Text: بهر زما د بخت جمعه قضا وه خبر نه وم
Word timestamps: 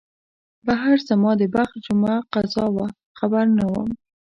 بهر 0.65 0.97
زما 1.09 1.31
د 1.37 1.43
بخت 1.55 1.75
جمعه 1.85 2.17
قضا 2.33 2.65
وه 2.75 2.87
خبر 3.19 3.45
نه 3.57 3.65
وم 3.73 3.89